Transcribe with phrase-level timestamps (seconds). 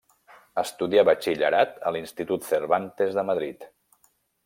[0.61, 3.73] Estudià Batxillerat a l'institut Cervantes de Madrid.